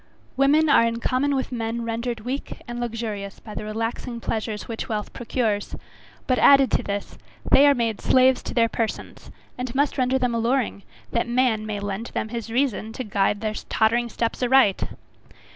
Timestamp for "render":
9.99-10.17